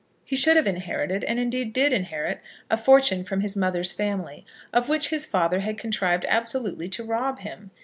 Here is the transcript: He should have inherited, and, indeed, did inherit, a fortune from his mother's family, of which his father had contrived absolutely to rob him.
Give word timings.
He 0.25 0.35
should 0.35 0.57
have 0.57 0.65
inherited, 0.65 1.23
and, 1.25 1.37
indeed, 1.37 1.73
did 1.73 1.93
inherit, 1.93 2.41
a 2.71 2.75
fortune 2.75 3.23
from 3.23 3.41
his 3.41 3.55
mother's 3.55 3.91
family, 3.91 4.47
of 4.73 4.89
which 4.89 5.09
his 5.09 5.27
father 5.27 5.59
had 5.59 5.77
contrived 5.77 6.25
absolutely 6.27 6.89
to 6.89 7.03
rob 7.03 7.37
him. 7.41 7.69